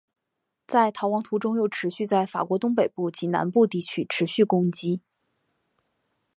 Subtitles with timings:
[0.65, 4.99] 在逃亡途中又陆续在法国东北部及南部地区持续攻击。